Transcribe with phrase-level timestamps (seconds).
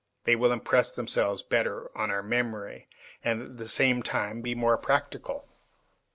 [0.23, 2.87] They will impress themselves better on our memory,
[3.23, 5.47] and at the same time will be more practical.